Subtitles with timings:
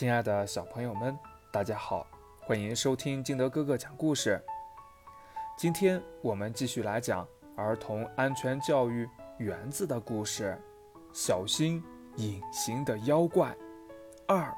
[0.00, 1.14] 亲爱的小朋友们，
[1.52, 2.06] 大家好，
[2.40, 4.42] 欢迎收听金德哥哥讲故事。
[5.58, 10.58] 今天我们继续来讲儿童安全教育园子的故事，
[11.12, 11.84] 小心
[12.16, 13.54] 隐形的妖怪
[14.26, 14.50] 二。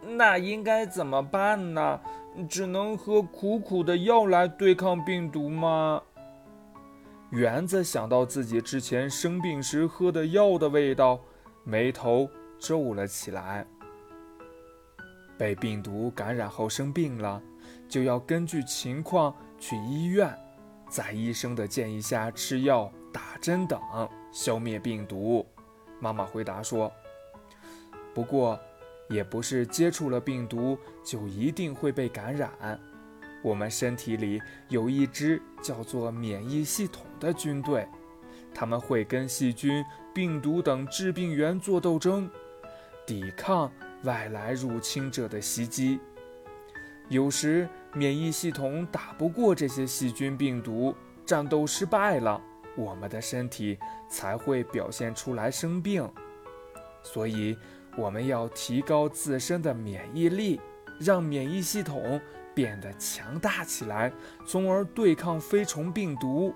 [0.00, 2.00] 那应该怎么办呢？
[2.48, 6.00] 只能喝苦苦的药来对抗病毒吗？
[7.30, 11.18] 园子想到自己之前生病时喝的药的味道，
[11.64, 13.66] 眉头皱了起来。
[15.38, 17.42] 被病毒感染后生病了，
[17.88, 20.32] 就要根据情况去医院，
[20.88, 23.80] 在医生的建议下吃药、打针等
[24.32, 25.44] 消灭病毒。
[26.00, 26.92] 妈妈回答说
[28.14, 28.58] ：“不过。”
[29.08, 32.50] 也不是接触了病毒就一定会被感染。
[33.40, 37.86] 我们身体里有一支叫做免疫系统的军队，
[38.52, 42.28] 他们会跟细菌、病毒等致病源做斗争，
[43.06, 46.00] 抵抗外来入侵者的袭击。
[47.08, 52.42] 有时免疫系统打不过这些细菌、病毒，战斗失败了，
[52.76, 53.78] 我们的身体
[54.10, 56.06] 才会表现出来生病。
[57.02, 57.56] 所以。
[57.98, 60.60] 我们要提高自身的免疫力，
[61.00, 62.20] 让免疫系统
[62.54, 64.12] 变得强大起来，
[64.46, 66.54] 从而对抗飞虫病毒。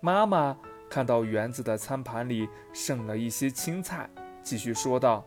[0.00, 0.56] 妈妈
[0.88, 4.08] 看到园子的餐盘里剩了一些青菜，
[4.48, 5.22] 继续说道：“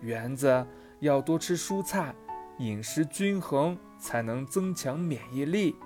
[0.00, 0.66] 园子
[1.00, 2.14] 要多吃蔬菜，
[2.56, 5.76] 饮食均衡才能增强免疫力。”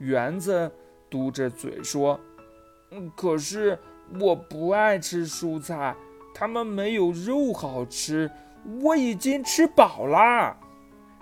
[0.00, 0.72] 园子
[1.10, 2.18] 嘟着嘴说
[2.90, 3.78] ：“嗯，可是
[4.18, 5.94] 我不爱吃蔬菜。”
[6.34, 8.30] 他们没有肉好吃，
[8.80, 10.56] 我已经吃饱啦。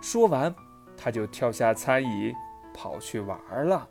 [0.01, 0.55] 说完，
[0.97, 2.33] 他就跳下餐椅，
[2.73, 3.89] 跑去玩了。